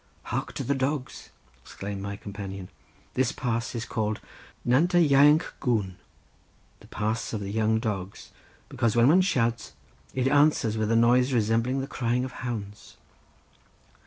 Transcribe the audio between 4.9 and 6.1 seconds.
yr ieuanc gwn,